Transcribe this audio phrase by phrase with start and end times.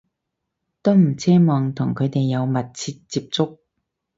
[0.81, 3.59] 都唔奢望同佢哋有密切接觸